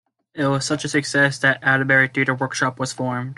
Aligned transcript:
It 0.33 0.47
was 0.47 0.65
such 0.65 0.83
a 0.83 0.89
success 0.89 1.37
that 1.37 1.61
Adderbury 1.61 2.07
Theatre 2.11 2.33
Workshop 2.33 2.79
was 2.79 2.91
formed. 2.91 3.29